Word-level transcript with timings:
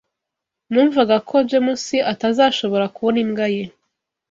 Numvaga 0.71 1.15
ko 1.29 1.35
James 1.49 1.85
atazashobora 2.13 2.85
kubona 2.95 3.17
imbwa 3.23 3.45
ye. 3.55 3.63